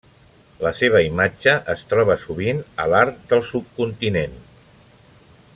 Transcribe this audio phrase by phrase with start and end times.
[0.67, 4.37] La seva imatge es troba sovint a l'art del subcontinent.